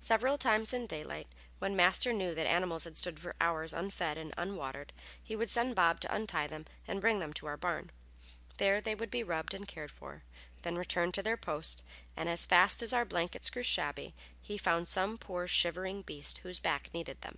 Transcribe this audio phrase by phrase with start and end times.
[0.00, 4.32] Several times in daylight, when Master knew that animals had stood for hours unfed and
[4.38, 7.90] unwatered, he would send Bob to untie them and bring them to our barn.
[8.56, 10.22] There they would be rubbed and cared for,
[10.62, 11.84] then returned to their post;
[12.16, 16.58] and as fast as our blankets grew shabby he found some poor, shivering beast whose
[16.58, 17.36] back needed them.